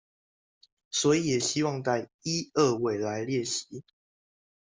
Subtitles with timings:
[0.89, 3.83] 所以也希望帶一二位來列席